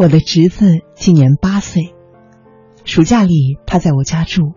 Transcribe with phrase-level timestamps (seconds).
[0.00, 1.92] 我的侄子今年八岁，
[2.86, 4.54] 暑假里他在我家住，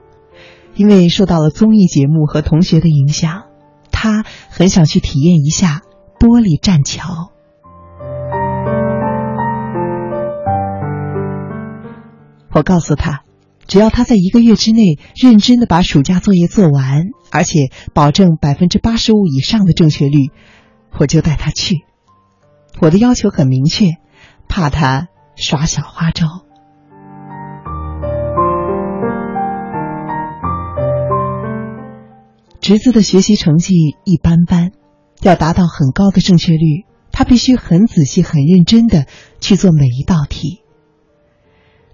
[0.74, 3.44] 因为受到了综艺节目和同学的影响，
[3.92, 5.82] 他很想去体验一下
[6.18, 7.34] 玻璃栈桥。
[12.54, 13.26] 我告诉他，
[13.68, 20.32] 只要他在一个月之内认真的把暑假作业做完，而且保证百分之八十五以上的正确率，
[20.98, 21.84] 我就带他去。
[22.80, 23.98] 我的要求很明确，
[24.48, 26.28] 怕他耍小花招。
[32.62, 33.74] 侄子的学习成绩
[34.06, 34.72] 一般般，
[35.22, 39.06] 要达到很高的正确率，他必须很仔细、很认真的
[39.42, 40.64] 去做每一道题。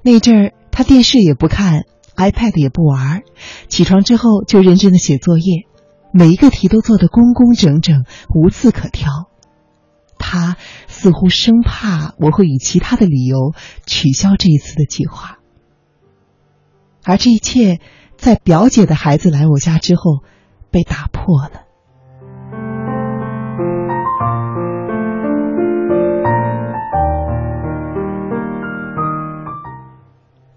[0.03, 1.85] 那阵儿，他电视也不看
[2.15, 3.23] ，iPad 也不玩，
[3.67, 5.65] 起床之后就认真的写作业，
[6.13, 9.09] 每一个题都做得工工整整，无字可挑。
[10.19, 10.57] 他
[11.01, 13.53] 似乎生怕我会以其他的理由
[13.85, 15.39] 取消这一次的计划，
[17.05, 17.79] 而这一切
[18.17, 20.23] 在表姐的孩子来我家之后
[20.71, 21.61] 被打破了。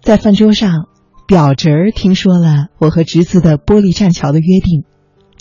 [0.01, 0.89] 在饭桌上，
[1.25, 4.83] 表侄儿听说了我和侄子的玻璃栈桥的约定，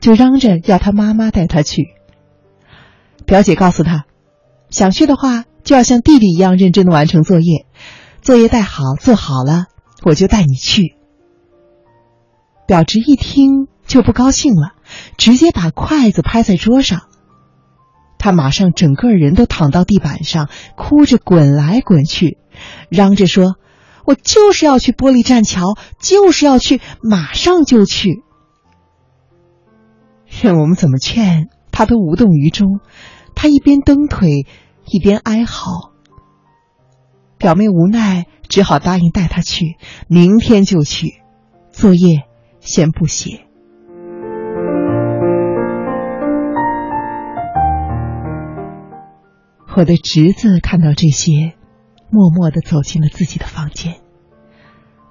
[0.00, 1.89] 就嚷着要他妈妈带他去。
[3.27, 4.05] 表姐告诉他，
[4.73, 7.67] 想去的话就要像弟弟一样认真的完成作业，
[8.23, 9.67] 作业带好做好了，
[10.03, 10.97] 我就带你去。
[12.67, 14.73] 表侄一听就不高兴了，
[15.19, 17.03] 直接把筷子拍在桌上，
[18.19, 22.39] 他马上整个人都躺到地板上，哭着滚来滚去，
[22.89, 23.57] 嚷着说。
[24.05, 28.25] 我就是要去玻璃栈桥，就是要去，马上就去。
[30.42, 32.81] 任 我们怎么劝，他都无动于衷。
[33.43, 34.47] 他一边蹬腿，
[34.87, 35.91] 一边哀嚎。
[37.39, 41.21] 表妹无奈，只好答应带他去，明天就去。
[41.73, 42.23] 作业
[42.61, 43.48] 先不写。
[49.77, 51.55] 我的侄子看到这些。
[52.11, 53.97] 默默的走进了自己的房间。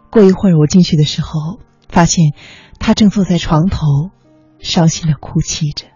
[0.10, 1.60] 过一会儿，我进去的时候，
[1.90, 2.32] 发现
[2.80, 4.12] 他正坐在床头，
[4.60, 5.88] 伤心的哭泣着。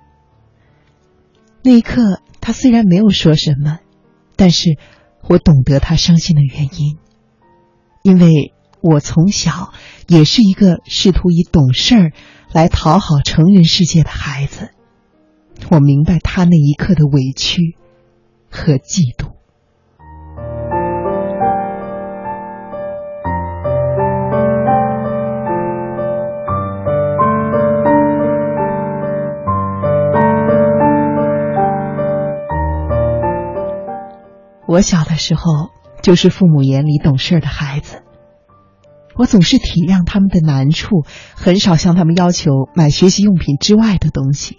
[1.65, 3.79] 那一刻，他虽然没有说什么，
[4.35, 4.77] 但是
[5.27, 6.99] 我懂得他伤心的原因，
[8.03, 9.73] 因为我从小
[10.07, 12.11] 也是一个试图以懂事儿
[12.51, 14.69] 来讨好成人世界的孩子，
[15.71, 17.75] 我明白他那一刻的委屈
[18.51, 19.33] 和嫉妒。
[34.75, 35.69] 我小的时候
[36.03, 38.03] 就是父母眼里懂事的孩子，
[39.15, 44.57] 我总是体谅他们的难处，很少向他们要求买学习用品之外的东西。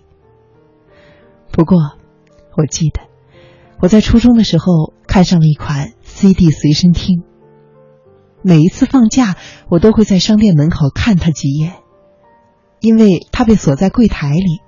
[1.52, 1.98] 不过，
[2.56, 3.02] 我记得
[3.78, 7.22] 我在初中的时候看上了一款 CD 随身听，
[8.40, 9.36] 每一次放假
[9.68, 11.74] 我都会在商店门口看它几眼，
[12.80, 14.62] 因为它被锁在柜台里。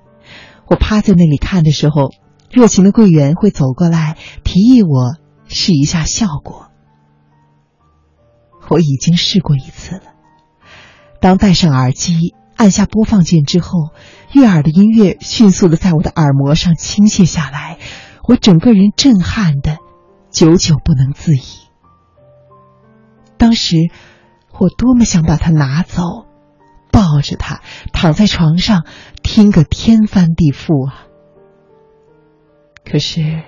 [0.67, 2.11] 我趴在那里看的时候，
[2.51, 5.17] 热情的柜员会走过来提议我。
[5.49, 6.69] 试一下效果，
[8.69, 10.03] 我已经试过一次了。
[11.21, 13.91] 当戴上耳机，按下播放键之后，
[14.33, 17.79] 悦耳的音乐迅速的在我的耳膜上倾泻下来，
[18.25, 19.79] 我整个人震撼的，
[20.31, 21.43] 久久不能自已。
[23.37, 23.77] 当时
[24.59, 26.03] 我多么想把它拿走，
[26.93, 28.85] 抱着它躺在床上
[29.23, 31.07] 听个天翻地覆啊！
[32.85, 33.43] 可是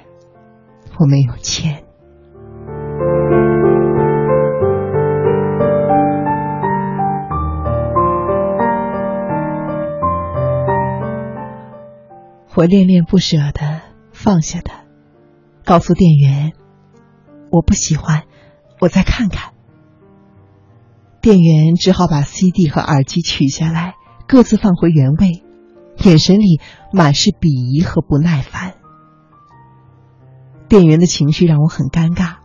[0.99, 1.85] 我没有钱。
[12.57, 13.81] 我恋恋不舍的
[14.13, 14.85] 放下它，
[15.65, 16.53] 告诉店员
[17.51, 18.25] ：“我不喜欢，
[18.81, 19.55] 我再看看。”
[21.23, 23.95] 店员只好把 CD 和耳机取下来，
[24.29, 25.43] 各自放回原位，
[26.05, 26.61] 眼神里
[26.93, 28.75] 满是鄙夷和不耐烦。
[30.69, 32.40] 店员的情绪让我很尴尬。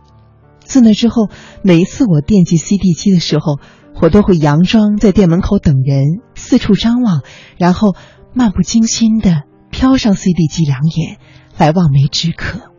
[0.66, 1.30] 自那之后，
[1.62, 3.58] 每一次我惦记 CD 机的时候，
[4.00, 6.04] 我都会佯装在店门口等人，
[6.34, 7.22] 四处张望，
[7.56, 7.94] 然后
[8.34, 9.44] 漫不经心的。
[9.72, 11.18] 瞟上 CD 机两眼，
[11.58, 12.72] 来望梅止渴。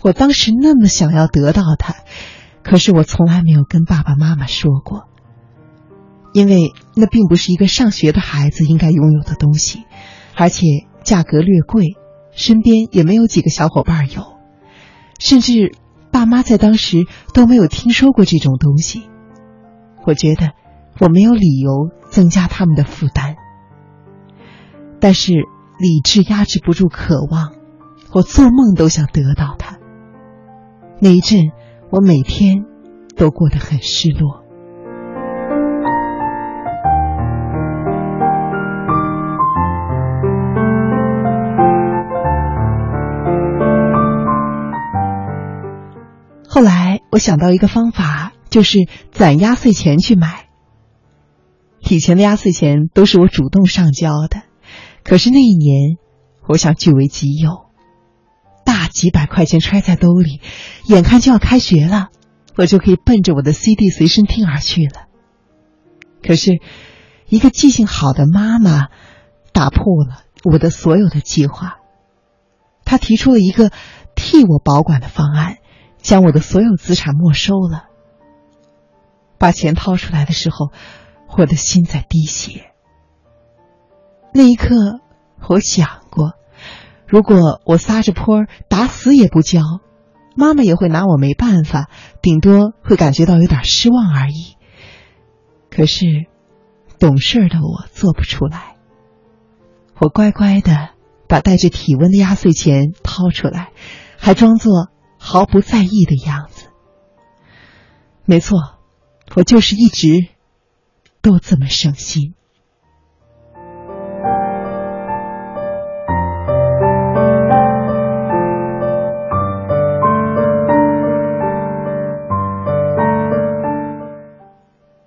[0.00, 1.96] 我当时那么想要得到它，
[2.62, 5.08] 可是我从来没有跟爸爸妈妈说过，
[6.32, 9.82] 因为那并不是一个上学的孩子应该拥有的东西，
[10.36, 10.66] 而且
[11.02, 11.96] 价格略贵，
[12.30, 14.22] 身边也没有几个小伙伴有，
[15.18, 15.74] 甚至
[16.16, 17.04] 爸妈在当时
[17.34, 19.06] 都没有听说过这种东西。
[20.06, 20.52] 我觉得
[20.98, 23.36] 我没有理由增加他们的负担，
[24.98, 25.34] 但是
[25.78, 27.52] 理智压制不住渴望，
[28.14, 29.76] 我做梦都想得到它。
[31.00, 31.50] 那一阵，
[31.90, 32.64] 我每天
[33.14, 34.45] 都过得很失落。
[47.16, 50.48] 我想到一个方法，就是攒压岁钱去买。
[51.80, 54.42] 以前的压岁钱都是我主动上交的，
[55.02, 55.96] 可是那一年，
[56.46, 57.70] 我想据为己有，
[58.66, 60.42] 大几百块钱揣在兜里，
[60.84, 62.08] 眼看就要开学了，
[62.54, 65.06] 我就可以奔着我的 CD 随身听而去了。
[66.22, 66.60] 可是，
[67.30, 68.88] 一个记性好的妈妈
[69.54, 71.78] 打破了我的所有的计划，
[72.84, 73.70] 她提出了一个
[74.14, 75.56] 替我保管的方案。
[76.06, 77.86] 将我的所有资产没收了。
[79.38, 80.70] 把钱掏出来的时候，
[81.36, 82.70] 我的心在滴血。
[84.32, 85.00] 那一刻，
[85.48, 86.34] 我想过，
[87.08, 89.60] 如果我撒着泼打死也不交，
[90.36, 91.90] 妈妈也会拿我没办法，
[92.22, 94.54] 顶多会感觉到有点失望而已。
[95.70, 96.06] 可是，
[97.00, 98.76] 懂事的我做不出来。
[99.98, 100.90] 我乖乖的
[101.26, 103.70] 把带着体温的压岁钱掏出来，
[104.16, 104.88] 还装作。
[105.18, 106.68] 毫不在意的样子。
[108.24, 108.58] 没错，
[109.34, 110.28] 我就是一直
[111.22, 112.34] 都这么省心。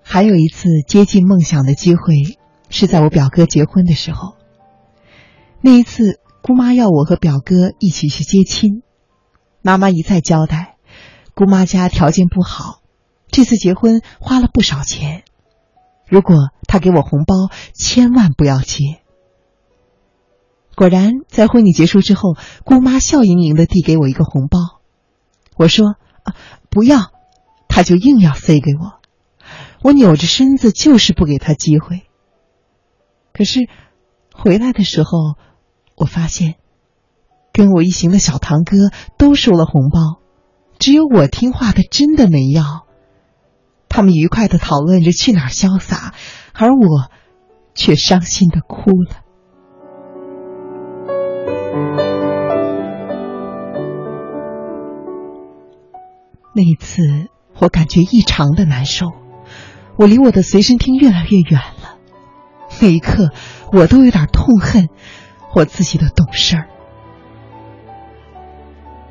[0.02, 2.14] 还有一次接近梦想的机会，
[2.70, 4.36] 是在我表哥结婚的时候。
[5.62, 8.82] 那一次，姑妈要我和表哥一起去接亲。
[9.70, 10.78] 妈妈一再交代，
[11.36, 12.82] 姑妈家条件不好，
[13.28, 15.24] 这次结婚花了不少钱。
[16.08, 17.36] 如果她给我红包，
[17.76, 19.00] 千万不要接。
[20.76, 22.36] 果然，在婚礼结束之后，
[22.66, 24.58] 姑妈笑盈盈的递给我一个红包。
[25.56, 26.34] 我说：“啊，
[26.72, 27.12] 不要。”
[27.70, 29.00] 她就硬要塞给我。
[29.84, 32.08] 我扭着身子，就是不给她机会。
[33.34, 33.70] 可是，
[34.34, 35.36] 回来的时候，
[35.96, 36.56] 我发现。
[37.60, 40.22] 跟我一行的小堂哥都收了红包，
[40.80, 42.86] 只有我听话的真的没要。
[43.90, 46.14] 他们愉快的讨论着去哪儿潇洒，
[46.54, 47.12] 而我
[47.76, 49.18] 却伤心的哭了。
[56.56, 57.02] 那一次，
[57.60, 59.08] 我感觉异常的难受，
[59.98, 61.98] 我离我的随身听越来越远了。
[62.82, 63.32] 那一刻，
[63.74, 64.88] 我都有点痛恨
[65.54, 66.70] 我自己的懂事儿。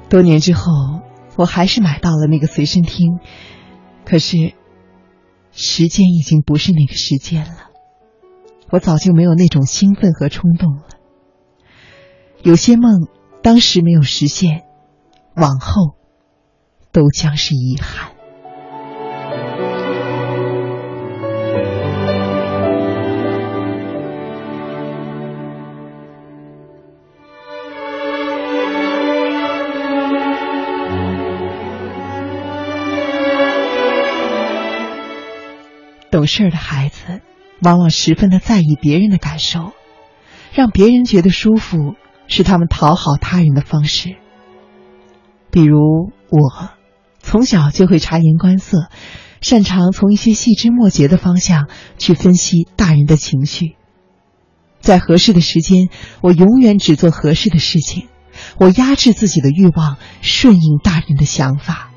[0.09, 1.03] 多年之后，
[1.37, 3.19] 我还是买到了那个随身听，
[4.05, 4.55] 可是
[5.53, 7.71] 时间已经不是那个时间了。
[8.71, 10.83] 我早就没有那种兴奋和冲动了。
[12.43, 13.09] 有些梦
[13.43, 14.65] 当时没有实现，
[15.35, 15.97] 往后
[16.93, 18.13] 都将是遗憾。
[36.19, 37.21] 懂事的孩子，
[37.63, 39.71] 往往十分的在意别人的感受，
[40.53, 41.95] 让别人觉得舒服
[42.27, 44.17] 是他们讨好他人的方式。
[45.53, 45.79] 比如
[46.29, 46.71] 我，
[47.21, 48.89] 从小就会察言观色，
[49.41, 53.77] 擅长从一些细枝末节的方向去分析大人的情绪。
[54.81, 55.89] 在合适的时间，
[56.21, 58.09] 我永远只做合适的事情。
[58.57, 61.93] 我压制自己的欲望，顺应大人的想法，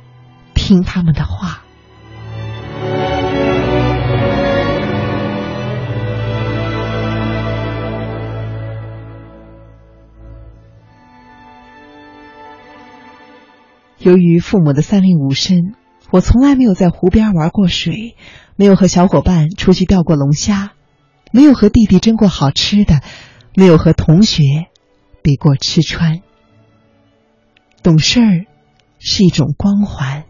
[0.54, 1.61] 听他们的话。
[14.02, 15.76] 由于父母的三令五申，
[16.10, 18.16] 我从来没有在湖边玩过水，
[18.56, 20.72] 没有和小伙伴出去钓过龙虾，
[21.32, 23.02] 没有和弟弟争过好吃的，
[23.56, 24.42] 没有和同学
[25.22, 26.22] 比过吃穿。
[27.84, 28.46] 懂事儿
[28.98, 30.24] 是一种光环，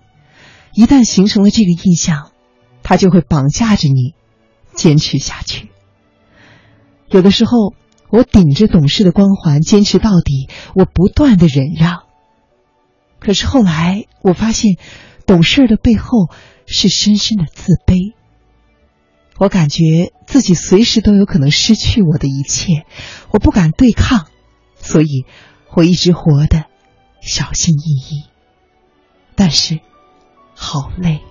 [0.73, 2.31] 一旦形成了这个印象，
[2.83, 4.15] 它就会绑架着你，
[4.73, 5.69] 坚持下去。
[7.07, 7.73] 有的时候，
[8.09, 12.10] 我顶着懂事的光环坚持到底，我不断的忍让。
[13.21, 14.75] 可是后来，我发现，
[15.25, 16.27] 懂事的背后
[16.65, 18.13] 是深深的自卑。
[19.37, 22.85] 我感觉自己随时都有可能失去我的一切，
[23.31, 24.27] 我不敢对抗，
[24.75, 25.25] 所以
[25.73, 26.65] 我一直活得
[27.21, 28.23] 小心翼翼。
[29.35, 29.79] 但是
[30.55, 31.21] 好累。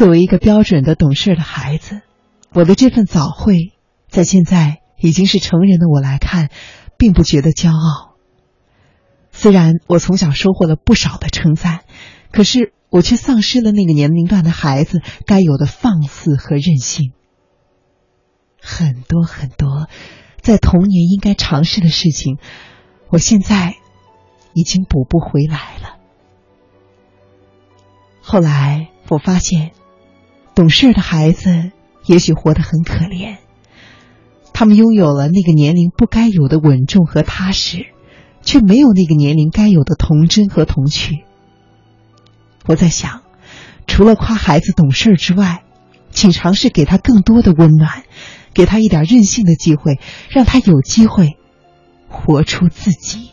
[0.00, 2.00] 作为一个标准的懂事的孩子，
[2.54, 3.74] 我的这份早慧，
[4.08, 6.48] 在现在已经是成人的我来看，
[6.96, 8.16] 并不觉得骄傲。
[9.30, 11.80] 虽然我从小收获了不少的称赞，
[12.32, 17.12] 可是我却丧失了那个年龄段的孩子该有的放肆和任性。
[18.58, 19.86] 很多很多，
[20.40, 22.38] 在童年应该尝试的事情，
[23.10, 23.74] 我现在
[24.54, 25.98] 已经补不回来了。
[28.22, 29.72] 后来我发现。
[30.54, 31.70] 懂事的孩子
[32.06, 33.36] 也许活得很可怜，
[34.52, 37.86] 他们拥有了那个年龄不该有的稳重和踏实，
[38.42, 41.24] 却没有那个年龄该有的童真和童趣。
[42.66, 43.22] 我在想，
[43.86, 45.62] 除了夸孩子懂事之外，
[46.10, 48.02] 请尝试给他更多的温暖，
[48.52, 51.38] 给他一点任性的机会，让他有机会
[52.08, 53.30] 活出自己。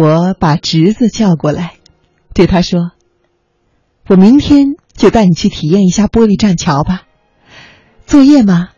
[0.00, 1.74] 我把侄子叫过来，
[2.32, 2.92] 对他说
[4.06, 7.02] ：“我明天就带你去体验一下玻璃栈桥吧。
[8.06, 8.68] 作业吗？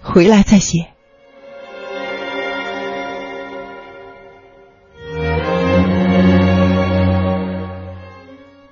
[0.00, 0.88] 回来再写。”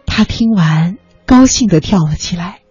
[0.07, 2.63] 他听完，高兴的跳了起来，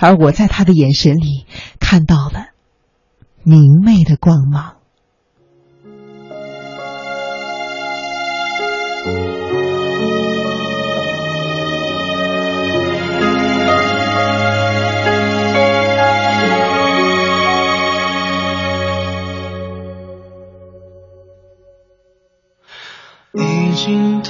[0.00, 1.46] 而我在他的眼神里
[1.78, 2.46] 看到了
[3.44, 4.79] 明媚的光芒。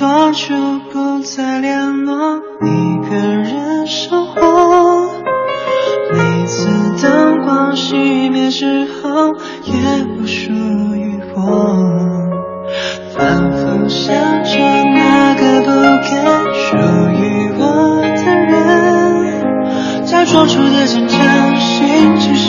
[0.01, 0.55] 多久
[0.91, 5.13] 不再联络，一个人生活。
[6.15, 6.71] 每次
[7.03, 10.51] 灯光熄灭之后，也不属
[10.95, 11.77] 于我。
[13.15, 16.09] 反复想着那个不该
[16.55, 16.79] 属
[17.21, 22.40] 于我的人，假装出的坚强，心。